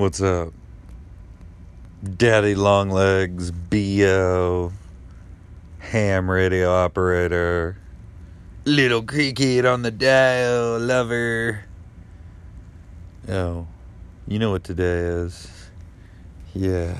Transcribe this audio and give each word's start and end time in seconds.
What's 0.00 0.22
up? 0.22 0.54
Daddy 2.16 2.54
Longlegs, 2.54 3.50
B.O., 3.50 4.72
ham 5.78 6.30
radio 6.30 6.72
operator, 6.72 7.76
little 8.64 9.02
cricket 9.02 9.66
on 9.66 9.82
the 9.82 9.90
dial, 9.90 10.78
lover. 10.78 11.66
Oh, 13.28 13.66
you 14.26 14.38
know 14.38 14.52
what 14.52 14.64
today 14.64 15.00
is. 15.00 15.52
Yeah. 16.54 16.96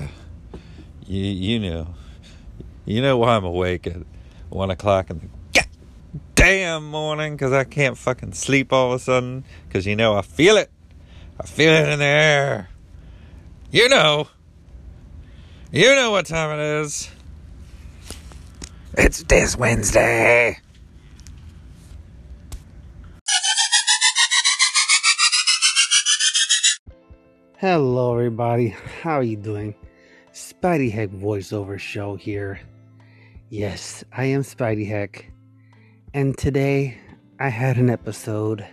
You, 1.07 1.23
you 1.23 1.59
know. 1.59 1.87
You 2.85 3.01
know 3.01 3.17
why 3.17 3.35
I'm 3.35 3.45
awake 3.45 3.87
at 3.87 4.03
1 4.49 4.69
o'clock 4.69 5.09
in 5.09 5.31
the 5.53 5.65
damn 6.35 6.91
morning 6.91 7.33
because 7.33 7.51
I 7.51 7.63
can't 7.63 7.97
fucking 7.97 8.33
sleep 8.33 8.71
all 8.71 8.93
of 8.93 9.01
a 9.01 9.03
sudden 9.03 9.43
because 9.67 9.87
you 9.87 9.95
know 9.95 10.13
I 10.13 10.21
feel 10.21 10.55
it. 10.55 10.69
I 11.39 11.47
feel 11.47 11.73
it 11.73 11.89
in 11.89 11.97
the 11.97 12.05
air. 12.05 12.67
You 13.71 13.87
know. 13.87 14.27
You 15.71 15.95
know 15.95 16.11
what 16.11 16.25
time 16.25 16.59
it 16.59 16.61
is. 16.81 17.09
It's 18.97 19.23
this 19.23 19.55
Wednesday. 19.55 20.59
Hello, 27.59 28.11
everybody. 28.11 28.75
How 29.01 29.13
are 29.13 29.23
you 29.23 29.37
doing? 29.37 29.73
Spidey 30.33 30.91
Heck 30.91 31.09
voiceover 31.11 31.79
show 31.79 32.17
here. 32.17 32.59
Yes, 33.47 34.03
I 34.11 34.25
am 34.25 34.41
Spidey 34.41 34.85
Heck, 34.85 35.31
and 36.13 36.37
today 36.37 36.97
I 37.39 37.47
had 37.47 37.77
an 37.77 37.89
episode 37.89 38.67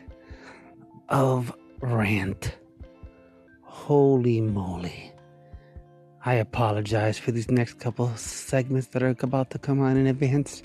of 1.08 1.54
Rant. 1.80 2.56
Holy 3.88 4.42
moly. 4.42 5.14
I 6.22 6.34
apologize 6.34 7.18
for 7.18 7.32
these 7.32 7.50
next 7.50 7.80
couple 7.80 8.14
segments 8.16 8.88
that 8.88 9.02
are 9.02 9.16
about 9.22 9.48
to 9.52 9.58
come 9.58 9.80
on 9.80 9.96
in 9.96 10.08
advance. 10.08 10.62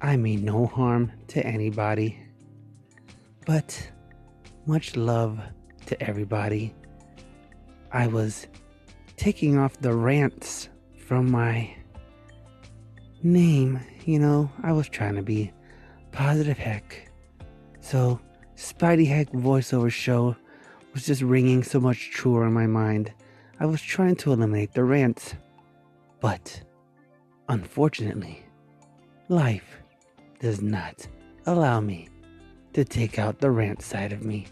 I 0.00 0.16
mean 0.16 0.42
no 0.42 0.64
harm 0.64 1.12
to 1.28 1.46
anybody, 1.46 2.18
but 3.44 3.90
much 4.64 4.96
love 4.96 5.38
to 5.84 6.02
everybody. 6.02 6.74
I 7.92 8.06
was 8.06 8.46
taking 9.18 9.58
off 9.58 9.76
the 9.82 9.92
rants 9.92 10.70
from 11.06 11.30
my 11.30 11.76
name, 13.22 13.80
you 14.06 14.18
know, 14.18 14.50
I 14.62 14.72
was 14.72 14.88
trying 14.88 15.16
to 15.16 15.22
be 15.22 15.52
positive 16.10 16.56
heck. 16.56 17.10
So, 17.82 18.18
Spidey 18.56 19.06
Heck 19.06 19.30
voiceover 19.32 19.92
show 19.92 20.36
was 20.94 21.04
just 21.04 21.22
ringing 21.22 21.62
so 21.62 21.80
much 21.80 22.10
truer 22.12 22.46
in 22.46 22.52
my 22.52 22.66
mind. 22.66 23.12
I 23.60 23.66
was 23.66 23.82
trying 23.82 24.16
to 24.16 24.32
eliminate 24.32 24.72
the 24.72 24.84
rants. 24.84 25.34
But, 26.20 26.62
unfortunately, 27.48 28.42
life 29.28 29.82
does 30.40 30.62
not 30.62 31.06
allow 31.46 31.80
me 31.80 32.08
to 32.72 32.84
take 32.84 33.18
out 33.18 33.40
the 33.40 33.50
rant 33.50 33.82
side 33.82 34.12
of 34.12 34.24
me. 34.24 34.46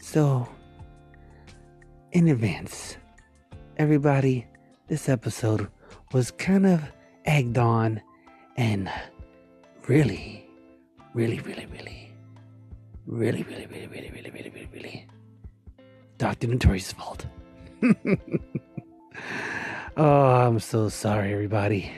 So, 0.00 0.46
in 2.12 2.28
advance, 2.28 2.96
everybody, 3.78 4.46
this 4.88 5.08
episode 5.08 5.68
was 6.12 6.30
kind 6.30 6.66
of 6.66 6.82
egged 7.24 7.58
on 7.58 8.00
and 8.56 8.90
really, 9.88 10.46
really, 11.14 11.40
really, 11.40 11.66
really, 11.66 12.13
really, 13.06 13.42
really, 13.42 13.66
really, 13.66 13.86
really, 13.86 14.10
really, 14.10 14.30
really, 14.30 14.50
really, 14.50 14.68
really 14.72 15.06
Dr. 16.18 16.46
Notorious' 16.46 16.92
fault. 16.92 17.26
oh, 19.96 20.04
I'm 20.06 20.60
so 20.60 20.88
sorry, 20.88 21.32
everybody, 21.32 21.90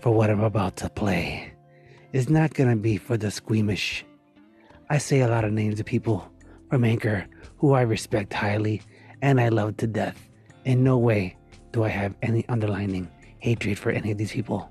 for 0.00 0.12
what 0.12 0.30
I'm 0.30 0.42
about 0.42 0.76
to 0.76 0.88
play. 0.88 1.52
It's 2.12 2.28
not 2.28 2.54
going 2.54 2.70
to 2.70 2.76
be 2.76 2.96
for 2.96 3.16
the 3.16 3.30
squeamish. 3.30 4.04
I 4.90 4.98
say 4.98 5.20
a 5.20 5.28
lot 5.28 5.44
of 5.44 5.52
names 5.52 5.80
of 5.80 5.86
people 5.86 6.30
from 6.70 6.84
Anchor 6.84 7.26
who 7.58 7.72
I 7.72 7.82
respect 7.82 8.32
highly 8.32 8.82
and 9.20 9.40
I 9.40 9.48
love 9.48 9.76
to 9.78 9.86
death. 9.86 10.28
In 10.64 10.84
no 10.84 10.96
way 10.98 11.36
do 11.72 11.84
I 11.84 11.88
have 11.88 12.14
any 12.22 12.46
underlining 12.48 13.10
hatred 13.38 13.78
for 13.78 13.90
any 13.90 14.10
of 14.10 14.18
these 14.18 14.32
people. 14.32 14.70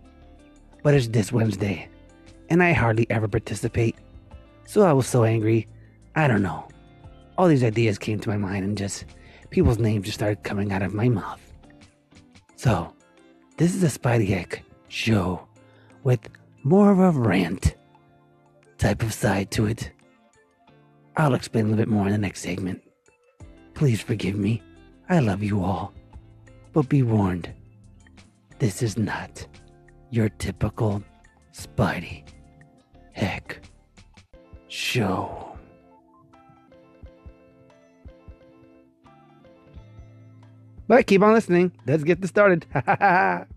But 0.83 0.93
it's 0.93 1.07
this 1.07 1.31
Wednesday, 1.31 1.89
and 2.49 2.63
I 2.63 2.73
hardly 2.73 3.09
ever 3.09 3.27
participate 3.27 3.95
so 4.67 4.81
I 4.81 4.91
was 4.91 5.07
so 5.07 5.23
angry. 5.23 5.65
I 6.13 6.27
don't 6.27 6.43
know. 6.43 6.67
All 7.37 7.47
these 7.47 7.63
ideas 7.63 7.97
came 7.97 8.19
to 8.19 8.29
my 8.29 8.35
mind, 8.35 8.65
and 8.65 8.77
just 8.77 9.05
people's 9.49 9.79
names 9.79 10.05
just 10.05 10.17
started 10.17 10.43
coming 10.43 10.73
out 10.73 10.81
of 10.81 10.93
my 10.93 11.07
mouth. 11.07 11.39
So, 12.57 12.93
this 13.55 13.73
is 13.73 13.83
a 13.83 13.99
Spidey 13.99 14.27
Heck 14.27 14.63
show 14.89 15.47
with 16.03 16.19
more 16.63 16.91
of 16.91 16.99
a 16.99 17.11
rant 17.11 17.75
type 18.77 19.03
of 19.03 19.13
side 19.13 19.51
to 19.51 19.67
it. 19.67 19.89
I'll 21.15 21.33
explain 21.33 21.65
a 21.65 21.69
little 21.69 21.85
bit 21.85 21.87
more 21.87 22.05
in 22.07 22.11
the 22.11 22.17
next 22.17 22.41
segment. 22.41 22.83
Please 23.73 24.01
forgive 24.01 24.35
me. 24.35 24.61
I 25.07 25.19
love 25.19 25.43
you 25.43 25.63
all. 25.63 25.93
But 26.73 26.89
be 26.89 27.03
warned, 27.03 27.49
this 28.59 28.83
is 28.83 28.97
not 28.97 29.47
your 30.09 30.27
typical 30.27 31.01
Spidey 31.53 32.23
Heck 33.13 33.61
show. 34.77 35.57
But 40.87 41.07
keep 41.07 41.21
on 41.21 41.33
listening. 41.33 41.71
Let's 41.85 42.03
get 42.03 42.21
this 42.21 42.29
started. 42.29 42.65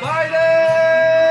Biden! 0.00 1.25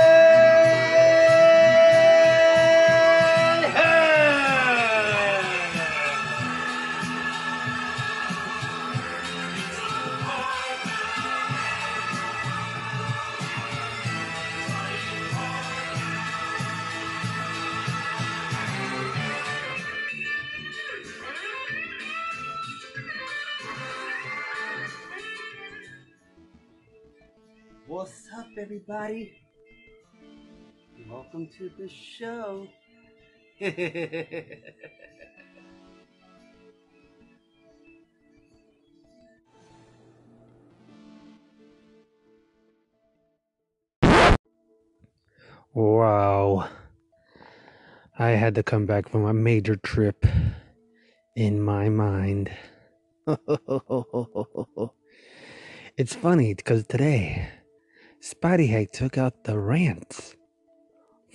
Up, 28.37 28.47
everybody? 28.57 29.31
Welcome 31.09 31.47
to 31.57 31.71
the 31.77 31.87
show. 31.87 32.67
wow. 45.73 46.67
I 48.19 48.29
had 48.31 48.55
to 48.55 48.63
come 48.63 48.85
back 48.85 49.07
from 49.07 49.23
a 49.23 49.33
major 49.33 49.77
trip 49.77 50.25
in 51.37 51.61
my 51.61 51.87
mind. 51.87 52.51
it's 55.97 56.13
funny 56.13 56.53
because 56.53 56.85
today 56.85 57.47
Spidey 58.25 58.69
Hack 58.69 58.89
took 58.91 59.19
out 59.19 59.43
the 59.43 59.59
rants 59.59 60.35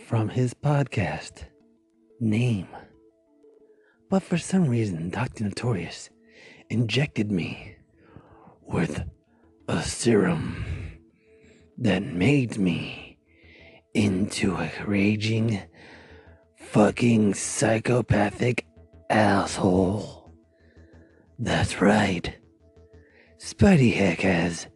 from 0.08 0.28
his 0.28 0.54
podcast 0.54 1.44
name. 2.18 2.66
But 4.08 4.24
for 4.24 4.36
some 4.36 4.66
reason, 4.66 5.10
Dr. 5.10 5.44
Notorious 5.44 6.10
injected 6.68 7.30
me 7.30 7.76
with 8.62 9.04
a 9.68 9.84
serum 9.84 10.98
that 11.78 12.02
made 12.02 12.58
me 12.58 13.18
into 13.94 14.56
a 14.56 14.72
raging 14.84 15.62
fucking 16.56 17.34
psychopathic 17.34 18.66
asshole. 19.08 20.32
That's 21.38 21.80
right. 21.80 22.36
Spidey 23.38 23.94
Heck 23.94 24.22
has 24.22 24.66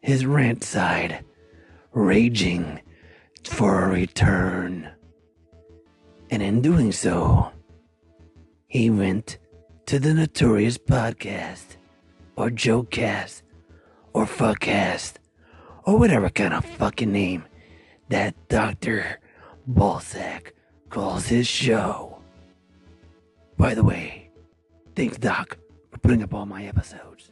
his 0.00 0.24
rant 0.24 0.62
side 0.62 1.24
raging 1.96 2.78
for 3.42 3.84
a 3.84 3.88
return. 3.88 4.86
And 6.30 6.42
in 6.42 6.60
doing 6.60 6.92
so, 6.92 7.50
he 8.68 8.90
went 8.90 9.38
to 9.86 9.98
the 9.98 10.12
Notorious 10.12 10.76
Podcast, 10.76 11.78
or 12.36 12.50
Jokecast, 12.50 13.40
or 14.12 14.26
Fuckcast, 14.26 15.14
or 15.84 15.98
whatever 15.98 16.28
kind 16.28 16.52
of 16.52 16.66
fucking 16.66 17.10
name 17.10 17.44
that 18.10 18.34
Dr. 18.48 19.18
Ballsack 19.66 20.52
calls 20.90 21.28
his 21.28 21.46
show. 21.46 22.18
By 23.56 23.74
the 23.74 23.84
way, 23.84 24.28
thanks, 24.94 25.16
Doc, 25.16 25.56
for 25.90 25.98
putting 26.00 26.22
up 26.22 26.34
all 26.34 26.44
my 26.44 26.66
episodes. 26.66 27.30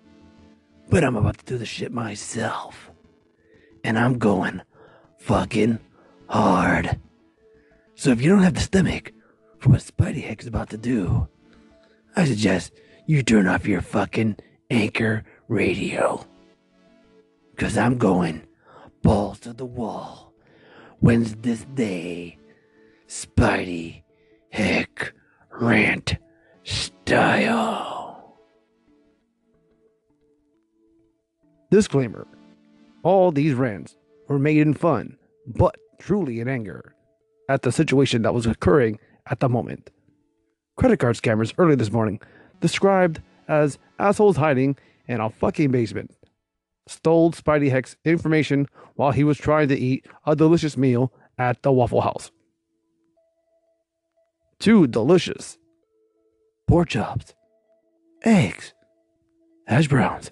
But 0.88 1.04
I'm 1.04 1.16
about 1.16 1.36
to 1.36 1.44
do 1.44 1.58
the 1.58 1.66
shit 1.66 1.92
myself. 1.92 2.93
And 3.84 3.98
I'm 3.98 4.18
going 4.18 4.62
fucking 5.18 5.78
hard. 6.28 6.98
So 7.94 8.10
if 8.10 8.20
you 8.20 8.30
don't 8.30 8.42
have 8.42 8.54
the 8.54 8.60
stomach 8.60 9.12
for 9.58 9.70
what 9.70 9.80
Spidey 9.80 10.24
Heck 10.24 10.40
is 10.40 10.46
about 10.46 10.70
to 10.70 10.78
do, 10.78 11.28
I 12.16 12.24
suggest 12.24 12.72
you 13.06 13.22
turn 13.22 13.46
off 13.46 13.66
your 13.66 13.82
fucking 13.82 14.36
anchor 14.70 15.24
radio. 15.48 16.26
Cause 17.56 17.78
I'm 17.78 17.98
going 17.98 18.42
balls 19.02 19.38
to 19.40 19.52
the 19.52 19.66
wall. 19.66 20.32
When's 21.00 21.36
this 21.36 21.64
day? 21.74 22.38
Spidey 23.06 24.02
Heck 24.50 25.12
Rant 25.50 26.16
Style. 26.64 28.38
Disclaimer 31.70 32.26
All 33.04 33.30
these 33.30 33.52
rants 33.52 33.96
were 34.28 34.38
made 34.38 34.58
in 34.58 34.72
fun, 34.74 35.18
but 35.46 35.76
truly 36.00 36.40
in 36.40 36.48
anger 36.48 36.94
at 37.48 37.62
the 37.62 37.70
situation 37.70 38.22
that 38.22 38.32
was 38.34 38.46
occurring 38.46 38.98
at 39.26 39.40
the 39.40 39.48
moment. 39.48 39.90
Credit 40.76 40.98
card 40.98 41.16
scammers 41.16 41.52
early 41.58 41.76
this 41.76 41.92
morning, 41.92 42.18
described 42.60 43.20
as 43.46 43.78
assholes 43.98 44.38
hiding 44.38 44.76
in 45.06 45.20
a 45.20 45.28
fucking 45.28 45.70
basement, 45.70 46.10
stole 46.88 47.30
Spidey 47.32 47.70
Heck's 47.70 47.96
information 48.06 48.66
while 48.94 49.12
he 49.12 49.22
was 49.22 49.36
trying 49.36 49.68
to 49.68 49.78
eat 49.78 50.06
a 50.26 50.34
delicious 50.34 50.76
meal 50.76 51.12
at 51.38 51.62
the 51.62 51.70
Waffle 51.70 52.00
House. 52.00 52.30
Too 54.58 54.86
delicious. 54.86 55.58
Pork 56.66 56.88
chops, 56.88 57.34
eggs, 58.24 58.72
hash 59.66 59.88
browns, 59.88 60.30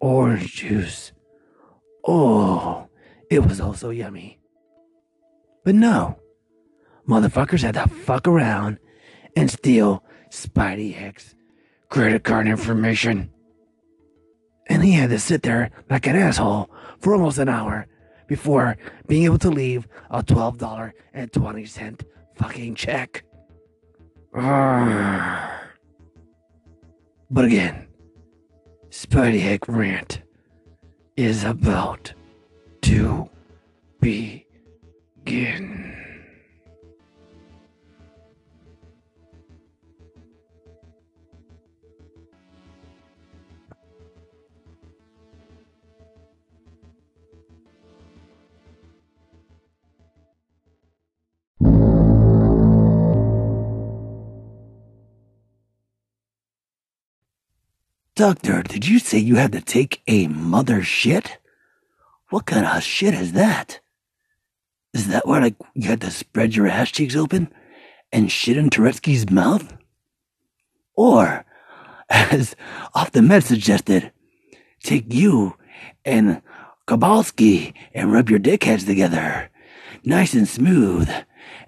orange 0.00 0.52
juice. 0.56 1.12
Oh, 2.06 2.88
it 3.30 3.40
was 3.40 3.60
also 3.60 3.90
yummy. 3.90 4.38
But 5.64 5.74
no, 5.74 6.18
motherfuckers 7.08 7.62
had 7.62 7.74
to 7.74 7.88
fuck 7.88 8.28
around 8.28 8.78
and 9.36 9.50
steal 9.50 10.04
Spidey 10.30 10.94
Heck's 10.94 11.34
credit 11.88 12.24
card 12.24 12.46
information. 12.46 13.30
And 14.66 14.82
he 14.84 14.92
had 14.92 15.10
to 15.10 15.18
sit 15.18 15.42
there 15.42 15.70
like 15.88 16.06
an 16.06 16.16
asshole 16.16 16.70
for 16.98 17.14
almost 17.14 17.38
an 17.38 17.48
hour 17.48 17.86
before 18.26 18.76
being 19.06 19.24
able 19.24 19.38
to 19.38 19.50
leave 19.50 19.86
a 20.10 20.22
$12.20 20.22 22.02
fucking 22.36 22.74
check. 22.74 23.24
But 27.30 27.44
again, 27.44 27.86
Spidey 28.90 29.40
Heck 29.40 29.68
Rant 29.68 30.23
is 31.16 31.44
about 31.44 32.12
to 32.82 33.28
begin. 34.00 34.44
Doctor, 58.16 58.62
did 58.62 58.86
you 58.86 59.00
say 59.00 59.18
you 59.18 59.34
had 59.34 59.50
to 59.52 59.60
take 59.60 60.00
a 60.06 60.28
mother 60.28 60.84
shit? 60.84 61.38
What 62.30 62.46
kind 62.46 62.64
of 62.64 62.80
shit 62.80 63.12
is 63.12 63.32
that? 63.32 63.80
Is 64.92 65.08
that 65.08 65.26
where, 65.26 65.40
like, 65.40 65.56
you 65.74 65.88
had 65.88 66.00
to 66.02 66.12
spread 66.12 66.54
your 66.54 66.68
ass 66.68 66.92
cheeks 66.92 67.16
open 67.16 67.52
and 68.12 68.30
shit 68.30 68.56
in 68.56 68.70
Turetsky's 68.70 69.28
mouth? 69.28 69.76
Or, 70.94 71.44
as 72.08 72.54
off 72.94 73.10
the 73.10 73.20
med 73.20 73.42
suggested, 73.42 74.12
take 74.84 75.12
you 75.12 75.56
and 76.04 76.40
Kabalski 76.86 77.74
and 77.92 78.12
rub 78.12 78.30
your 78.30 78.38
dickheads 78.38 78.86
together, 78.86 79.50
nice 80.04 80.34
and 80.34 80.46
smooth, 80.46 81.10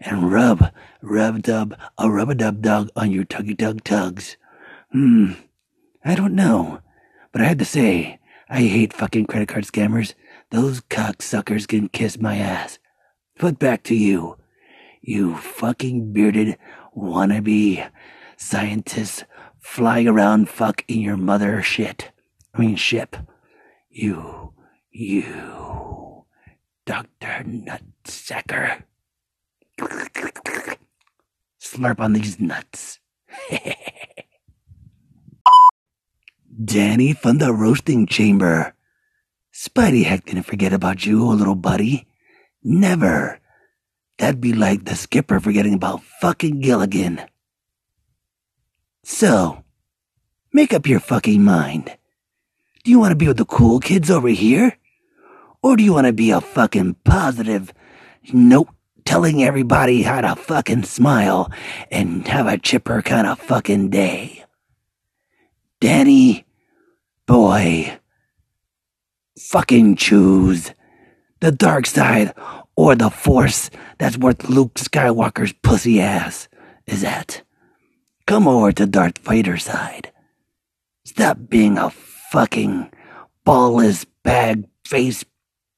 and 0.00 0.30
rub, 0.30 0.72
rub 1.02 1.42
dub, 1.42 1.76
a 1.98 2.08
rub 2.08 2.30
a 2.30 2.36
dub 2.36 2.62
dug 2.62 2.88
on 2.94 3.10
your 3.10 3.24
tuggy 3.24 3.58
tug 3.58 3.82
tugs. 3.82 4.36
Hmm. 4.92 5.32
I 6.06 6.14
don't 6.14 6.36
know, 6.36 6.82
but 7.32 7.42
I 7.42 7.46
had 7.46 7.58
to 7.58 7.64
say, 7.64 8.20
I 8.48 8.60
hate 8.60 8.92
fucking 8.92 9.26
credit 9.26 9.48
card 9.48 9.64
scammers. 9.64 10.14
Those 10.50 10.80
cocksuckers 10.80 11.66
can 11.66 11.88
kiss 11.88 12.20
my 12.20 12.36
ass. 12.36 12.78
But 13.40 13.58
back 13.58 13.82
to 13.84 13.94
you. 13.96 14.36
You 15.02 15.34
fucking 15.34 16.12
bearded 16.12 16.58
wannabe 16.96 17.90
scientists 18.36 19.24
flying 19.58 20.06
around 20.06 20.48
fuck 20.48 20.84
in 20.86 21.00
your 21.00 21.16
mother 21.16 21.60
shit. 21.60 22.12
I 22.54 22.60
mean 22.60 22.76
ship. 22.76 23.16
You, 23.90 24.54
you, 24.92 26.24
Dr. 26.84 27.42
Nutsacker. 27.44 28.84
Slurp 31.60 31.98
on 31.98 32.12
these 32.12 32.38
nuts. 32.38 33.00
Danny 36.64 37.12
from 37.12 37.38
the 37.38 37.52
roasting 37.52 38.06
chamber. 38.06 38.74
Spidey 39.52 40.04
Heck 40.04 40.24
didn't 40.24 40.44
forget 40.44 40.72
about 40.72 41.04
you, 41.04 41.24
little 41.26 41.54
buddy. 41.54 42.06
Never. 42.62 43.40
That'd 44.18 44.40
be 44.40 44.54
like 44.54 44.84
the 44.84 44.96
skipper 44.96 45.38
forgetting 45.40 45.74
about 45.74 46.02
fucking 46.02 46.60
Gilligan. 46.60 47.20
So, 49.04 49.64
make 50.52 50.72
up 50.72 50.86
your 50.86 51.00
fucking 51.00 51.42
mind. 51.42 51.96
Do 52.84 52.90
you 52.90 52.98
want 52.98 53.12
to 53.12 53.16
be 53.16 53.28
with 53.28 53.36
the 53.36 53.44
cool 53.44 53.78
kids 53.78 54.10
over 54.10 54.28
here? 54.28 54.78
Or 55.62 55.76
do 55.76 55.84
you 55.84 55.92
want 55.92 56.06
to 56.06 56.12
be 56.12 56.30
a 56.30 56.40
fucking 56.40 56.94
positive 57.04 57.72
note 58.32 58.68
telling 59.04 59.42
everybody 59.42 60.02
how 60.02 60.22
to 60.22 60.36
fucking 60.36 60.84
smile 60.84 61.50
and 61.90 62.26
have 62.28 62.46
a 62.46 62.58
chipper 62.58 63.02
kind 63.02 63.26
of 63.26 63.38
fucking 63.38 63.90
day? 63.90 64.44
Danny, 65.80 66.45
boy, 67.26 67.98
fucking 69.38 69.96
choose 69.96 70.72
the 71.40 71.52
dark 71.52 71.86
side 71.86 72.32
or 72.76 72.94
the 72.94 73.10
force 73.10 73.70
that's 73.98 74.16
worth 74.16 74.48
Luke 74.48 74.74
Skywalker's 74.74 75.52
pussy 75.52 76.00
ass. 76.00 76.48
Is 76.86 77.02
that? 77.02 77.42
Come 78.26 78.48
over 78.48 78.72
to 78.72 78.86
Darth 78.86 79.18
Vader's 79.18 79.64
side. 79.64 80.12
Stop 81.04 81.38
being 81.48 81.78
a 81.78 81.90
fucking 81.90 82.90
ballless 83.46 84.04
bag 84.22 84.64
face 84.84 85.24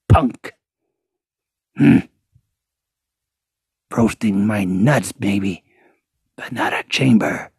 punk. 0.07 0.53
Hmm. 1.77 1.99
Roasting 3.95 4.45
my 4.45 4.65
nuts, 4.65 5.11
baby, 5.11 5.63
but 6.35 6.51
not 6.51 6.73
a 6.73 6.83
chamber. 6.89 7.51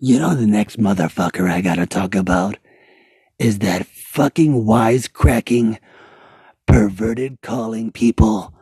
You 0.00 0.20
know 0.20 0.36
the 0.36 0.46
next 0.46 0.78
motherfucker 0.78 1.50
I 1.50 1.60
gotta 1.60 1.84
talk 1.84 2.14
about 2.14 2.56
is 3.36 3.58
that 3.58 3.84
fucking 3.84 4.64
wisecracking, 4.64 5.78
perverted 6.66 7.40
calling 7.42 7.90
people 7.90 8.54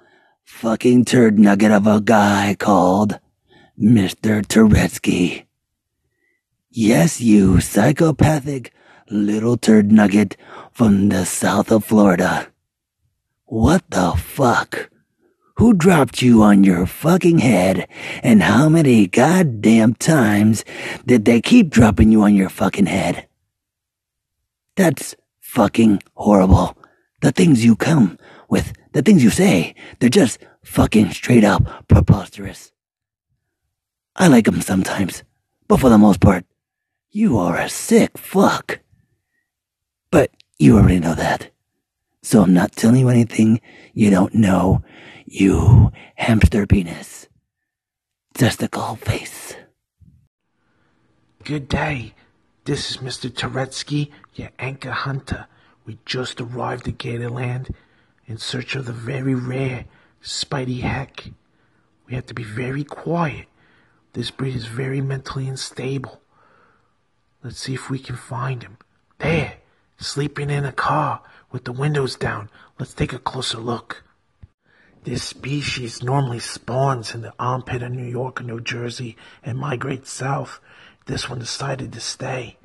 fucking 0.44 1.04
turd 1.04 1.38
nugget 1.38 1.72
of 1.72 1.86
a 1.86 2.00
guy 2.00 2.56
called 2.58 3.20
Mr. 3.78 4.40
Turetsky. 4.46 5.44
Yes, 6.70 7.20
you 7.20 7.60
psychopathic 7.60 8.72
little 9.10 9.58
turd 9.58 9.92
nugget 9.92 10.38
from 10.72 11.10
the 11.10 11.26
south 11.26 11.70
of 11.70 11.84
Florida. 11.84 12.48
What 13.44 13.82
the 13.90 14.12
fuck? 14.12 14.88
Who 15.56 15.72
dropped 15.72 16.20
you 16.20 16.42
on 16.42 16.64
your 16.64 16.84
fucking 16.84 17.38
head, 17.38 17.88
and 18.22 18.42
how 18.42 18.68
many 18.68 19.06
goddamn 19.06 19.94
times 19.94 20.66
did 21.06 21.24
they 21.24 21.40
keep 21.40 21.70
dropping 21.70 22.12
you 22.12 22.22
on 22.22 22.34
your 22.34 22.50
fucking 22.50 22.84
head? 22.84 23.26
That's 24.76 25.14
fucking 25.40 26.02
horrible. 26.14 26.76
The 27.22 27.32
things 27.32 27.64
you 27.64 27.74
come 27.74 28.18
with, 28.50 28.74
the 28.92 29.00
things 29.00 29.24
you 29.24 29.30
say, 29.30 29.74
they're 29.98 30.10
just 30.10 30.38
fucking 30.62 31.12
straight 31.12 31.44
up 31.44 31.88
preposterous. 31.88 32.72
I 34.14 34.28
like 34.28 34.46
like 34.46 34.48
'em 34.48 34.60
sometimes, 34.60 35.22
but 35.68 35.80
for 35.80 35.88
the 35.88 35.96
most 35.96 36.20
part, 36.20 36.44
you 37.10 37.38
are 37.38 37.56
a 37.56 37.70
sick 37.70 38.18
fuck. 38.18 38.80
But 40.10 40.30
you 40.58 40.76
already 40.76 41.00
know 41.00 41.14
that. 41.14 41.50
So 42.22 42.42
I'm 42.42 42.52
not 42.52 42.72
telling 42.72 43.00
you 43.00 43.08
anything 43.08 43.60
you 43.94 44.10
don't 44.10 44.34
know, 44.34 44.82
you 45.26 45.92
hamster 46.14 46.66
penis. 46.66 47.28
Testicle 48.34 48.96
face. 48.96 49.56
Good 51.42 51.68
day. 51.68 52.14
This 52.64 52.90
is 52.90 52.96
Mr. 52.98 53.30
Turetsky, 53.30 54.10
your 54.34 54.50
anchor 54.58 54.90
hunter. 54.90 55.46
We 55.84 55.98
just 56.04 56.40
arrived 56.40 56.88
at 56.88 56.98
Gatorland 56.98 57.72
in 58.26 58.38
search 58.38 58.74
of 58.74 58.86
the 58.86 58.92
very 58.92 59.34
rare 59.34 59.86
Spidey 60.22 60.80
Heck. 60.80 61.30
We 62.06 62.14
have 62.14 62.26
to 62.26 62.34
be 62.34 62.42
very 62.44 62.84
quiet. 62.84 63.46
This 64.12 64.30
breed 64.30 64.56
is 64.56 64.66
very 64.66 65.00
mentally 65.00 65.48
unstable. 65.48 66.20
Let's 67.42 67.60
see 67.60 67.74
if 67.74 67.90
we 67.90 67.98
can 67.98 68.16
find 68.16 68.62
him. 68.62 68.78
There, 69.18 69.58
sleeping 69.98 70.50
in 70.50 70.64
a 70.64 70.72
car 70.72 71.22
with 71.50 71.64
the 71.64 71.72
windows 71.72 72.16
down. 72.16 72.50
Let's 72.78 72.94
take 72.94 73.12
a 73.12 73.18
closer 73.18 73.58
look. 73.58 74.04
This 75.06 75.22
species 75.22 76.02
normally 76.02 76.40
spawns 76.40 77.14
in 77.14 77.22
the 77.22 77.32
armpit 77.38 77.80
of 77.80 77.92
New 77.92 78.10
York 78.10 78.40
or 78.40 78.44
New 78.44 78.60
Jersey 78.60 79.16
and 79.44 79.56
migrates 79.56 80.10
south. 80.10 80.58
This 81.06 81.30
one 81.30 81.38
decided 81.38 81.92
to 81.92 82.00
stay. 82.00 82.56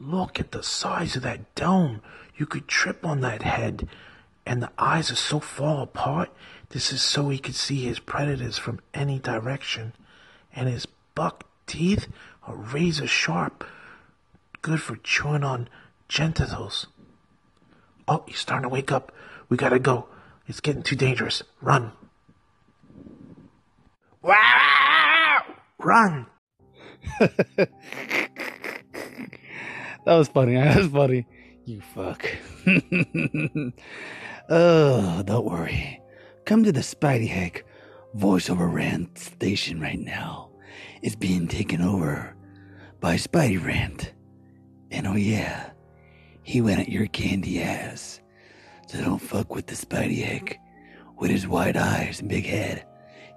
Look 0.00 0.40
at 0.40 0.52
the 0.52 0.62
size 0.62 1.16
of 1.16 1.22
that 1.24 1.54
dome. 1.54 2.00
You 2.34 2.46
could 2.46 2.66
trip 2.66 3.04
on 3.04 3.20
that 3.20 3.42
head. 3.42 3.90
And 4.46 4.62
the 4.62 4.72
eyes 4.78 5.12
are 5.12 5.16
so 5.16 5.38
far 5.38 5.82
apart. 5.82 6.30
This 6.70 6.94
is 6.94 7.02
so 7.02 7.28
he 7.28 7.36
could 7.36 7.56
see 7.56 7.84
his 7.84 7.98
predators 7.98 8.56
from 8.56 8.80
any 8.94 9.18
direction. 9.18 9.92
And 10.56 10.66
his 10.66 10.86
buck 11.14 11.44
teeth 11.66 12.08
are 12.44 12.56
razor 12.56 13.06
sharp. 13.06 13.66
Good 14.62 14.80
for 14.80 14.96
chewing 14.96 15.44
on 15.44 15.68
genitals. 16.08 16.86
Oh, 18.08 18.24
he's 18.26 18.38
starting 18.38 18.62
to 18.62 18.70
wake 18.70 18.90
up. 18.90 19.12
We 19.50 19.58
gotta 19.58 19.78
go. 19.78 20.08
It's 20.50 20.58
getting 20.58 20.82
too 20.82 20.96
dangerous. 20.96 21.44
Run. 21.60 21.92
Wow! 24.20 25.44
Run! 25.78 26.26
That 30.06 30.16
was 30.16 30.28
funny. 30.28 30.54
That 30.56 30.76
was 30.76 30.88
funny. 30.88 31.26
You 31.66 31.80
fuck. 31.94 32.26
Oh, 34.48 35.22
don't 35.22 35.44
worry. 35.44 36.00
Come 36.46 36.64
to 36.64 36.72
the 36.72 36.80
Spidey 36.80 37.28
Hack 37.28 37.64
voiceover 38.16 38.72
rant 38.72 39.16
station 39.18 39.80
right 39.80 40.00
now. 40.00 40.50
It's 41.00 41.14
being 41.14 41.46
taken 41.46 41.80
over 41.80 42.34
by 42.98 43.14
Spidey 43.14 43.64
Rant. 43.64 44.12
And 44.90 45.06
oh 45.06 45.14
yeah, 45.14 45.70
he 46.42 46.60
went 46.60 46.80
at 46.80 46.88
your 46.88 47.06
candy 47.06 47.62
ass. 47.62 48.19
So 48.90 48.98
don't 49.00 49.20
fuck 49.20 49.54
with 49.54 49.66
the 49.68 49.76
Spidey 49.76 50.24
Hack 50.24 50.58
with 51.16 51.30
his 51.30 51.46
wide 51.46 51.76
eyes 51.76 52.18
and 52.18 52.28
big 52.28 52.44
head. 52.44 52.84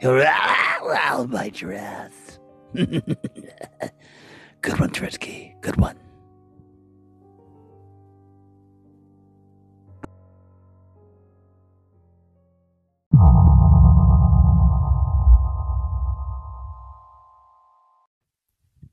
He'll 0.01 0.19
I'll 0.27 1.27
bite 1.27 1.61
your 1.61 1.73
ass. 1.73 2.39
Good 2.73 3.19
one, 4.79 4.89
Trisky. 4.89 5.53
Good 5.61 5.79
one. 5.79 5.95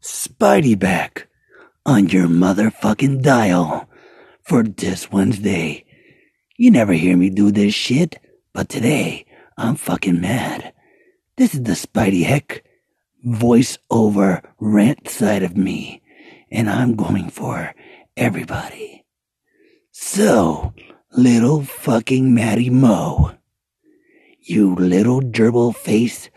Spidey 0.03 0.79
back 0.79 1.27
on 1.87 2.11
your 2.11 2.27
motherfucking 2.27 3.23
dial 3.23 3.89
for 4.43 4.63
this 4.63 5.11
Wednesday. 5.11 5.87
You 6.61 6.71
never 6.71 6.93
hear 6.93 7.17
me 7.17 7.31
do 7.31 7.51
this 7.51 7.73
shit, 7.73 8.21
but 8.53 8.69
today 8.69 9.25
I'm 9.57 9.77
fucking 9.77 10.21
mad. 10.21 10.75
This 11.37 11.55
is 11.55 11.63
the 11.63 11.73
Spidey 11.73 12.25
Heck 12.25 12.63
voice 13.25 13.79
over 13.91 14.43
rant 14.59 15.09
side 15.09 15.43
of 15.43 15.57
me, 15.57 16.03
and 16.51 16.69
I'm 16.69 16.97
going 16.97 17.31
for 17.31 17.75
everybody. 18.15 19.07
So, 19.91 20.75
little 21.17 21.63
fucking 21.63 22.35
Matty 22.35 22.69
Mo, 22.69 23.33
you 24.43 24.75
little 24.75 25.23
gerbil 25.23 25.75
face, 25.75 26.29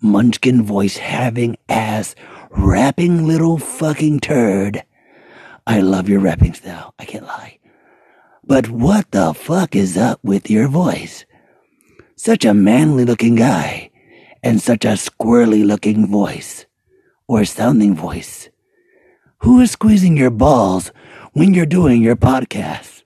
munchkin 0.00 0.62
voice 0.62 0.98
having 0.98 1.56
ass 1.68 2.14
rapping 2.50 3.26
little 3.26 3.58
fucking 3.58 4.20
turd. 4.20 4.84
I 5.66 5.80
love 5.80 6.08
your 6.08 6.20
rapping 6.20 6.54
style, 6.54 6.94
I 7.00 7.04
can't 7.04 7.26
lie. 7.26 7.58
But 8.44 8.68
what 8.68 9.10
the 9.12 9.34
fuck 9.34 9.76
is 9.76 9.96
up 9.96 10.18
with 10.24 10.50
your 10.50 10.68
voice? 10.68 11.24
Such 12.16 12.44
a 12.44 12.54
manly 12.54 13.04
looking 13.04 13.36
guy, 13.36 13.90
and 14.42 14.60
such 14.60 14.84
a 14.84 14.98
squirrely 14.98 15.64
looking 15.64 16.06
voice, 16.06 16.66
or 17.28 17.44
sounding 17.44 17.94
voice. 17.94 18.48
Who 19.38 19.60
is 19.60 19.72
squeezing 19.72 20.16
your 20.16 20.30
balls 20.30 20.90
when 21.32 21.54
you're 21.54 21.66
doing 21.66 22.02
your 22.02 22.16
podcast? 22.16 23.02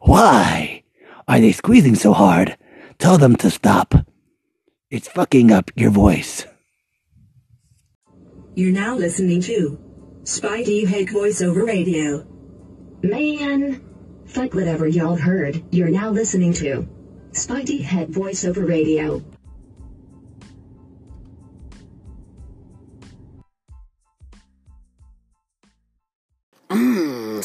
Why 0.00 0.82
are 1.28 1.40
they 1.40 1.52
squeezing 1.52 1.94
so 1.94 2.12
hard? 2.12 2.56
Tell 2.98 3.18
them 3.18 3.36
to 3.36 3.50
stop. 3.50 3.94
It's 4.90 5.08
fucking 5.08 5.52
up 5.52 5.70
your 5.76 5.90
voice. 5.90 6.46
You're 8.54 8.72
now 8.72 8.94
listening 8.96 9.42
to 9.42 9.78
Spidey 10.22 10.86
Head 10.86 11.08
Voiceover 11.08 11.66
Radio. 11.66 12.26
Man, 13.02 13.82
fuck 14.26 14.54
whatever 14.54 14.86
y'all 14.86 15.16
heard. 15.16 15.62
You're 15.70 15.88
now 15.88 16.10
listening 16.10 16.52
to 16.54 16.88
Spidey 17.32 17.80
Head 17.80 18.08
Voiceover 18.08 18.68
Radio. 18.68 19.22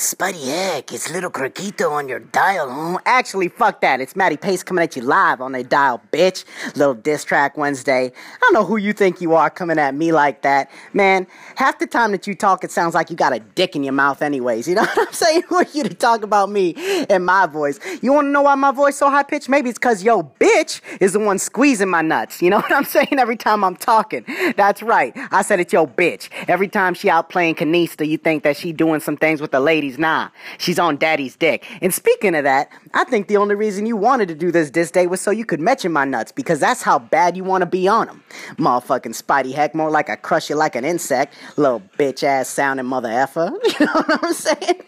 Mmm, 0.02 0.16
Spidey 0.16 0.46
Heck, 0.46 0.94
it's 0.94 1.12
little 1.12 1.30
Croquito 1.30 1.92
on 1.92 2.10
your 2.10 2.20
dial. 2.20 3.00
Actually, 3.06 3.50
fuck 3.50 3.82
that. 3.82 4.02
It's 4.02 4.16
Matty 4.16 4.38
Pace 4.38 4.64
coming 4.64 4.84
at 4.84 4.96
you 4.96 5.04
live 5.04 5.42
on 5.42 5.52
the 5.52 5.64
dial, 5.64 6.02
bitch. 6.12 6.44
Little 6.76 6.94
diss 6.94 7.24
track 7.24 7.56
Wednesday. 7.58 8.08
I 8.08 8.40
don't 8.42 8.54
know 8.54 8.66
who 8.66 8.78
you 8.78 8.94
think 8.94 9.22
you 9.22 9.36
are 9.36 9.50
coming 9.50 9.78
at 9.78 9.94
me 9.94 10.12
like 10.12 10.42
that. 10.42 10.72
Man, 10.94 11.28
half 11.56 11.78
the 11.80 11.86
time 11.86 12.12
that 12.12 12.26
you 12.26 12.34
talk, 12.34 12.64
it 12.64 12.72
sounds 12.72 12.96
like 12.96 13.10
you 13.12 13.16
got 13.16 13.34
a 13.34 13.40
dick 13.40 13.76
in 13.76 13.84
your 13.84 13.94
mouth 13.94 14.22
anyways. 14.22 14.68
You 14.68 14.76
know 14.76 14.82
what 14.96 15.08
I'm 15.08 15.14
saying? 15.14 15.44
Who 15.50 15.56
are 15.56 15.68
you 15.72 15.84
to 15.84 15.94
talk 15.94 16.24
about 16.24 16.50
me 16.50 16.74
and 17.10 17.26
my 17.26 17.46
voice? 17.46 17.80
You 18.02 18.14
want 18.14 18.26
to 18.26 18.32
know 18.32 18.42
why 18.42 18.56
my 18.56 18.72
voice 18.72 18.98
so 18.98 19.10
high 19.10 19.24
pitched? 19.24 19.50
Maybe 19.50 19.70
it's 19.70 19.78
because 19.80 20.04
yo 20.04 20.24
bitch 20.24 20.82
is 21.00 21.14
the 21.14 21.20
one 21.20 21.38
squeezing 21.38 21.90
my 21.90 22.02
nuts. 22.02 22.42
You 22.42 22.50
know 22.50 22.58
what 22.62 22.74
I'm 22.74 22.86
saying? 22.86 23.20
Every 23.20 23.38
time 23.38 23.64
I'm 23.64 23.76
talking. 23.76 24.26
That's 24.56 24.82
right. 24.82 25.14
I 25.32 25.44
said 25.44 25.60
it's 25.60 25.74
yo 25.74 25.86
bitch. 25.86 26.30
Every 26.48 26.68
time 26.68 26.96
she 26.96 27.10
out 27.10 27.30
playing 27.30 27.56
Canasta, 27.56 28.08
you 28.08 28.18
think 28.18 28.44
that 28.44 28.58
she 28.58 28.74
doing 28.74 29.00
some 29.00 29.16
things 29.16 29.42
with 29.42 29.52
the 29.52 29.60
ladies. 29.60 29.91
Nah, 29.98 30.30
she's 30.58 30.80
on 30.80 30.98
daddy's 30.98 31.36
dick. 31.36 31.66
And 31.82 31.94
speaking 31.94 32.36
of 32.36 32.44
that, 32.44 32.70
I 32.94 33.04
think 33.04 33.28
the 33.28 33.38
only 33.38 33.56
reason 33.56 33.86
you 33.86 33.96
wanted 33.96 34.28
to 34.30 34.36
do 34.36 34.52
this 34.52 34.70
this 34.70 34.92
day 34.92 35.08
was 35.08 35.22
so 35.22 35.32
you 35.32 35.46
could 35.46 35.60
mention 35.60 35.92
my 35.92 36.06
nuts 36.06 36.32
because 36.32 36.60
that's 36.60 36.82
how 36.82 37.00
bad 37.00 37.38
you 37.38 37.44
want 37.44 37.62
to 37.62 37.66
be 37.66 37.88
on 37.88 38.08
them. 38.08 38.24
Motherfucking 38.58 39.22
Spidey 39.22 39.54
Heck, 39.54 39.76
more 39.76 39.90
like 39.90 40.10
I 40.10 40.16
crush 40.16 40.50
you 40.50 40.56
like 40.56 40.76
an 40.76 40.86
insect. 40.86 41.34
Little 41.58 41.82
bitch 41.98 42.24
ass 42.24 42.50
sounding 42.50 42.86
mother 42.86 43.10
effer. 43.10 43.52
You 43.80 43.86
know 43.86 43.94
what 43.94 44.24
I'm 44.24 44.34
saying? 44.34 44.82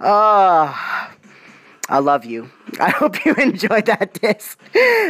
Oh. 0.00 1.10
I 1.88 1.98
love 1.98 2.24
you. 2.24 2.50
I 2.80 2.90
hope 2.98 3.24
you 3.24 3.34
enjoyed 3.34 3.86
that 3.86 4.14
disc 4.14 4.58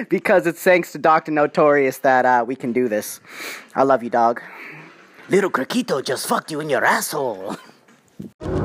because 0.08 0.46
it's 0.46 0.62
thanks 0.62 0.92
to 0.92 0.98
Dr. 0.98 1.30
Notorious 1.30 1.98
that 1.98 2.24
uh, 2.24 2.44
we 2.46 2.56
can 2.56 2.72
do 2.72 2.88
this. 2.88 3.20
I 3.74 3.84
love 3.84 4.02
you, 4.02 4.10
dog. 4.10 4.42
Little 5.28 5.50
Criquito 5.50 6.04
just 6.04 6.26
fucked 6.26 6.50
you 6.50 6.60
in 6.60 6.68
your 6.68 6.84
asshole. 6.84 7.56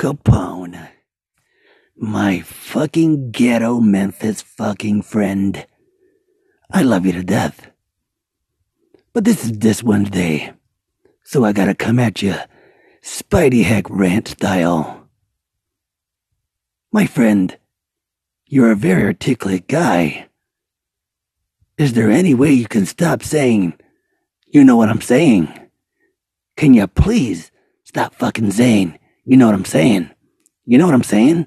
Capone. 0.00 0.88
My 1.94 2.40
fucking 2.40 3.32
ghetto 3.32 3.80
Memphis 3.80 4.40
fucking 4.40 5.02
friend. 5.02 5.66
I 6.70 6.80
love 6.80 7.04
you 7.04 7.12
to 7.12 7.22
death. 7.22 7.70
But 9.12 9.26
this 9.26 9.44
is 9.44 9.58
this 9.58 9.82
Wednesday, 9.82 10.54
so 11.22 11.44
I 11.44 11.52
gotta 11.52 11.74
come 11.74 11.98
at 11.98 12.22
you, 12.22 12.34
Spidey 13.02 13.62
Heck 13.62 13.90
rant 13.90 14.28
style. 14.28 15.06
My 16.90 17.04
friend, 17.04 17.58
you're 18.46 18.72
a 18.72 18.76
very 18.76 19.02
articulate 19.02 19.68
guy. 19.68 20.28
Is 21.76 21.92
there 21.92 22.10
any 22.10 22.32
way 22.32 22.52
you 22.52 22.68
can 22.68 22.86
stop 22.86 23.22
saying, 23.22 23.74
you 24.46 24.64
know 24.64 24.78
what 24.78 24.88
I'm 24.88 25.02
saying? 25.02 25.52
Can 26.56 26.72
you 26.72 26.86
please 26.86 27.50
stop 27.84 28.14
fucking 28.14 28.52
saying, 28.52 28.96
you 29.30 29.36
know 29.36 29.46
what 29.46 29.54
I'm 29.54 29.64
saying? 29.64 30.10
You 30.66 30.76
know 30.76 30.86
what 30.86 30.94
I'm 30.94 31.04
saying? 31.04 31.46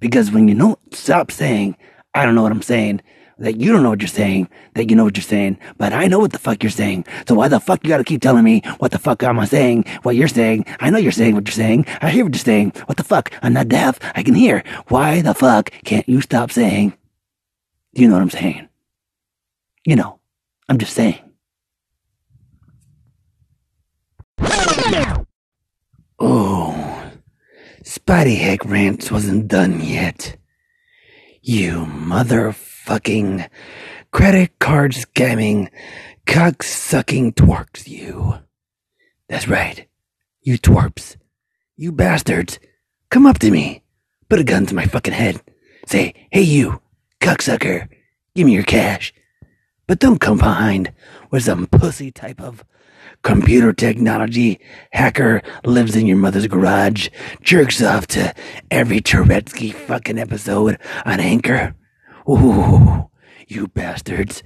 Because 0.00 0.32
when 0.32 0.48
you 0.48 0.56
don't 0.56 0.76
stop 0.92 1.30
saying, 1.30 1.76
I 2.14 2.24
don't 2.24 2.34
know 2.34 2.42
what 2.42 2.50
I'm 2.50 2.62
saying, 2.62 3.00
that 3.38 3.60
you 3.60 3.70
don't 3.70 3.84
know 3.84 3.90
what 3.90 4.00
you're 4.00 4.08
saying, 4.08 4.48
that 4.74 4.90
you 4.90 4.96
know 4.96 5.04
what 5.04 5.16
you're 5.16 5.22
saying, 5.22 5.56
but 5.78 5.92
I 5.92 6.08
know 6.08 6.18
what 6.18 6.32
the 6.32 6.38
fuck 6.40 6.64
you're 6.64 6.70
saying. 6.70 7.04
So 7.28 7.36
why 7.36 7.46
the 7.46 7.60
fuck 7.60 7.84
you 7.84 7.90
gotta 7.90 8.02
keep 8.02 8.20
telling 8.20 8.42
me 8.42 8.62
what 8.78 8.90
the 8.90 8.98
fuck 8.98 9.22
am 9.22 9.38
I 9.38 9.44
saying, 9.44 9.84
what 10.02 10.16
you're 10.16 10.26
saying? 10.26 10.64
I 10.80 10.90
know 10.90 10.98
you're 10.98 11.12
saying 11.12 11.36
what 11.36 11.46
you're 11.46 11.52
saying. 11.52 11.86
I 12.02 12.10
hear 12.10 12.24
what 12.24 12.34
you're 12.34 12.40
saying. 12.40 12.72
What 12.86 12.96
the 12.96 13.04
fuck? 13.04 13.30
I'm 13.40 13.52
not 13.52 13.68
deaf. 13.68 14.00
I 14.16 14.24
can 14.24 14.34
hear. 14.34 14.64
Why 14.88 15.22
the 15.22 15.32
fuck 15.32 15.70
can't 15.84 16.08
you 16.08 16.20
stop 16.20 16.50
saying? 16.50 16.94
You 17.92 18.08
know 18.08 18.14
what 18.14 18.22
I'm 18.22 18.30
saying? 18.30 18.68
You 19.86 19.94
know, 19.94 20.18
I'm 20.68 20.78
just 20.78 20.94
saying. 20.94 21.20
Oh, 26.22 27.10
Spidey 27.90 28.38
Heck 28.38 28.64
Rants 28.64 29.10
wasn't 29.10 29.48
done 29.48 29.80
yet. 29.80 30.36
You 31.42 31.86
motherfucking 31.86 33.48
credit 34.12 34.60
card 34.60 34.92
scamming, 34.92 35.70
cock 36.24 36.62
sucking 36.62 37.32
twerks, 37.32 37.88
you. 37.88 38.34
That's 39.28 39.48
right. 39.48 39.88
You 40.40 40.56
twerps. 40.56 41.16
You 41.76 41.90
bastards. 41.90 42.60
Come 43.10 43.26
up 43.26 43.40
to 43.40 43.50
me. 43.50 43.82
Put 44.28 44.38
a 44.38 44.44
gun 44.44 44.66
to 44.66 44.74
my 44.76 44.84
fucking 44.84 45.12
head. 45.12 45.42
Say, 45.86 46.14
hey 46.30 46.42
you, 46.42 46.80
cocksucker, 47.20 47.88
give 48.36 48.46
me 48.46 48.52
your 48.52 48.62
cash. 48.62 49.12
But 49.88 49.98
don't 49.98 50.20
come 50.20 50.38
behind 50.38 50.92
where 51.30 51.40
some 51.40 51.66
pussy 51.66 52.12
type 52.12 52.40
of 52.40 52.64
computer 53.22 53.72
technology 53.72 54.60
hacker 54.92 55.42
lives 55.64 55.96
in 55.96 56.06
your 56.06 56.16
mother's 56.16 56.46
garage, 56.46 57.08
jerks 57.42 57.82
off 57.82 58.06
to 58.08 58.34
every 58.70 59.00
Turetsky 59.00 59.72
fucking 59.72 60.18
episode 60.18 60.78
on 61.04 61.20
Anchor. 61.20 61.74
Ooh, 62.28 63.10
you 63.48 63.68
bastards. 63.68 64.42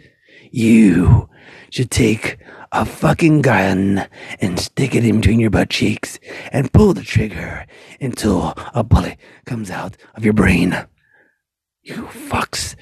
You 0.50 1.28
should 1.71 1.90
take 1.90 2.38
a 2.73 2.85
fucking 2.85 3.43
gun 3.43 4.09
and 4.40 4.59
stick 4.59 4.95
it 4.95 5.04
in 5.04 5.21
between 5.21 5.40
your 5.40 5.50
butt 5.50 5.71
cheeks 5.71 6.19
and 6.52 6.73
pull 6.73 6.93
the 6.95 7.02
trigger 7.02 7.66
until 8.00 8.54
a 8.75 8.83
bullet 8.83 9.16
comes 9.47 9.70
out 9.70 9.96
of 10.14 10.25
your 10.25 10.35
brain. 10.35 10.87
You 11.83 12.05
fucks. 12.07 12.75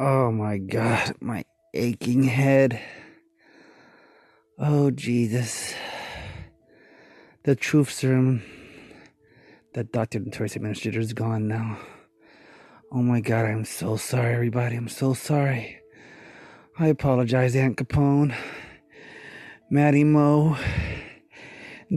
Oh 0.00 0.30
my 0.30 0.58
god, 0.58 1.16
my 1.20 1.44
aching 1.74 2.22
head. 2.22 2.80
Oh 4.56 4.92
Jesus. 4.92 5.74
The 7.42 7.56
truth 7.56 7.90
serum 7.90 8.44
that 9.74 9.90
Dr. 9.90 10.20
Notorious 10.20 10.54
Administrator 10.54 11.00
is 11.00 11.12
gone 11.14 11.48
now. 11.48 11.78
Oh 12.92 13.02
my 13.02 13.20
god, 13.20 13.46
I'm 13.46 13.64
so 13.64 13.96
sorry, 13.96 14.34
everybody. 14.34 14.76
I'm 14.76 14.88
so 14.88 15.14
sorry. 15.14 15.80
I 16.78 16.86
apologize, 16.86 17.56
Aunt 17.56 17.76
Capone, 17.76 18.36
Maddie 19.68 20.04
Moe, 20.04 20.56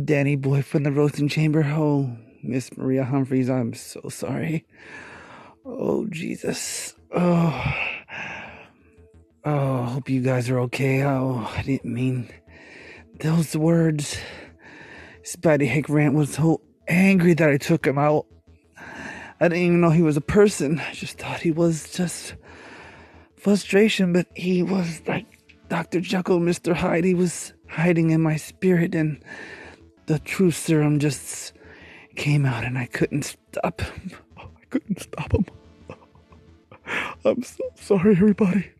Danny 0.03 0.35
Boy 0.35 0.63
from 0.63 0.81
the 0.81 0.91
Roasting 0.91 1.29
Chamber. 1.29 1.63
Oh, 1.67 2.17
Miss 2.41 2.75
Maria 2.75 3.03
Humphreys, 3.03 3.47
I'm 3.47 3.75
so 3.75 4.09
sorry. 4.09 4.65
Oh, 5.63 6.07
Jesus. 6.09 6.95
Oh. 7.15 7.89
Oh, 9.43 9.81
I 9.81 9.85
hope 9.89 10.07
you 10.07 10.21
guys 10.21 10.51
are 10.51 10.59
okay. 10.59 11.03
Oh, 11.03 11.49
I 11.57 11.63
didn't 11.63 11.91
mean 11.91 12.29
those 13.19 13.57
words. 13.57 14.19
Spidey 15.23 15.65
Hick 15.65 15.89
Rant 15.89 16.13
was 16.13 16.35
so 16.35 16.61
angry 16.87 17.33
that 17.33 17.49
I 17.49 17.57
took 17.57 17.87
him 17.87 17.97
out. 17.97 18.27
I 18.77 19.47
didn't 19.47 19.57
even 19.57 19.81
know 19.81 19.89
he 19.89 20.03
was 20.03 20.15
a 20.15 20.21
person. 20.21 20.79
I 20.79 20.93
just 20.93 21.17
thought 21.17 21.39
he 21.39 21.49
was 21.49 21.91
just 21.91 22.35
frustration, 23.35 24.13
but 24.13 24.27
he 24.35 24.61
was 24.61 25.01
like 25.07 25.25
Dr. 25.69 26.01
Jekyll, 26.01 26.39
Mr. 26.39 26.75
Hyde. 26.75 27.03
He 27.03 27.15
was 27.15 27.53
hiding 27.67 28.11
in 28.11 28.21
my 28.21 28.35
spirit, 28.35 28.93
and 28.93 29.23
the 30.05 30.19
truth 30.19 30.55
serum 30.55 30.99
just 30.99 31.53
came 32.15 32.45
out, 32.45 32.63
and 32.63 32.77
I 32.77 32.85
couldn't 32.85 33.23
stop. 33.23 33.81
Him. 33.81 34.11
I 34.37 34.65
couldn't 34.69 35.01
stop 35.01 35.31
him. 35.33 35.45
I'm 37.25 37.41
so 37.41 37.63
sorry, 37.73 38.11
everybody. 38.11 38.71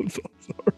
I'm 0.00 0.08
so 0.08 0.22
sorry. 0.40 0.72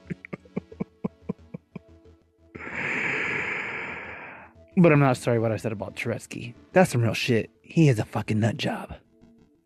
but 4.77 4.93
I'm 4.93 5.01
not 5.01 5.17
sorry 5.17 5.39
what 5.39 5.53
I 5.53 5.57
said 5.57 5.73
about 5.73 5.97
Turetsky. 5.97 6.55
That's 6.73 6.91
some 6.91 7.03
real 7.03 7.15
shit. 7.15 7.51
He 7.63 7.89
is 7.89 7.99
a 7.99 8.05
fucking 8.05 8.41
nut 8.41 8.57
job. 8.57 8.95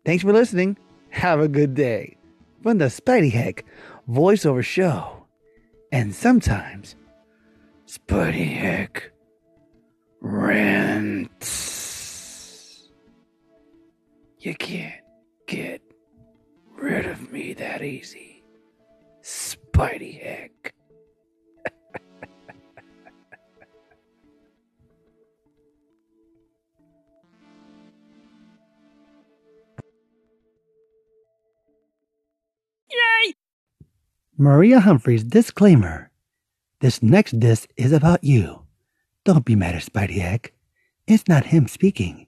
Thanks 0.05 0.23
for 0.23 0.31
listening. 0.31 0.77
Have 1.09 1.39
a 1.39 1.47
good 1.47 1.73
day. 1.73 2.17
From 2.61 2.77
the 2.77 2.85
Spidey 2.85 3.31
Heck 3.31 3.65
voiceover 4.09 4.63
show. 4.63 5.25
And 5.91 6.13
sometimes 6.13 6.95
Spidey 7.87 8.57
Heck 8.57 9.11
rants. 10.21 11.63
You 14.39 14.53
can't 14.55 15.01
get 15.47 15.81
rid 16.75 17.05
of 17.05 17.31
me 17.31 17.53
that 17.53 17.81
easy. 17.81 18.36
Spidey 19.77 20.19
Heck. 20.19 20.73
Maria 34.35 34.79
Humphreys 34.79 35.23
disclaimer. 35.23 36.09
This 36.79 37.03
next 37.03 37.39
disc 37.39 37.69
is 37.77 37.91
about 37.91 38.23
you. 38.23 38.63
Don't 39.25 39.45
be 39.45 39.55
mad 39.55 39.75
at 39.75 39.83
Spidey 39.83 40.17
Heck. 40.17 40.53
It's 41.05 41.27
not 41.27 41.45
him 41.45 41.67
speaking. 41.67 42.25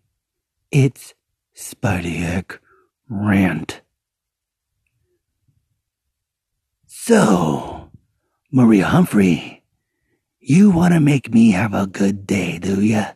It's 0.71 1.15
Spidey 1.55 2.17
Heck 2.17 2.59
rant. 3.09 3.81
So, 7.09 7.89
Maria 8.51 8.85
Humphrey, 8.85 9.63
you 10.39 10.69
want 10.69 10.93
to 10.93 10.99
make 10.99 11.33
me 11.33 11.49
have 11.49 11.73
a 11.73 11.87
good 11.87 12.27
day, 12.27 12.59
do 12.59 12.83
ya? 12.83 13.13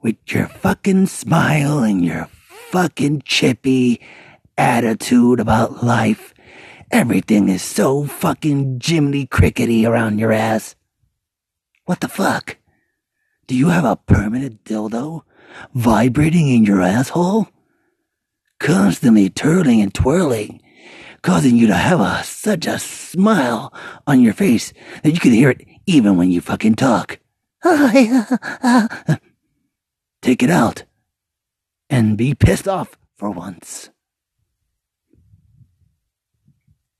With 0.00 0.18
your 0.28 0.46
fucking 0.46 1.08
smile 1.08 1.80
and 1.80 2.04
your 2.04 2.28
fucking 2.70 3.22
chippy 3.24 4.00
attitude 4.56 5.40
about 5.40 5.82
life, 5.82 6.32
everything 6.92 7.48
is 7.48 7.60
so 7.60 8.04
fucking 8.04 8.80
Jiminy 8.80 9.26
Crickety 9.26 9.84
around 9.84 10.20
your 10.20 10.30
ass. 10.30 10.76
What 11.86 11.98
the 11.98 12.08
fuck? 12.08 12.56
Do 13.48 13.56
you 13.56 13.70
have 13.70 13.84
a 13.84 13.96
permanent 13.96 14.62
dildo 14.62 15.22
vibrating 15.74 16.46
in 16.46 16.64
your 16.64 16.82
asshole? 16.82 17.48
Constantly 18.60 19.28
twirling 19.28 19.80
and 19.80 19.92
twirling, 19.92 20.62
causing 21.22 21.56
you 21.56 21.66
to 21.66 21.74
have 21.74 22.00
a, 22.00 22.22
such 22.24 22.66
a 22.66 22.78
smile 22.78 23.72
on 24.06 24.20
your 24.20 24.32
face 24.32 24.72
that 25.02 25.12
you 25.12 25.20
can 25.20 25.32
hear 25.32 25.50
it 25.50 25.66
even 25.86 26.16
when 26.16 26.30
you 26.30 26.40
fucking 26.40 26.74
talk. 26.74 27.18
Take 30.22 30.42
it 30.42 30.50
out 30.50 30.84
and 31.88 32.16
be 32.16 32.34
pissed 32.34 32.68
off 32.68 32.96
for 33.16 33.30
once. 33.30 33.90